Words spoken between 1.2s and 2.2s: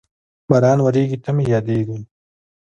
ته مې یادېږې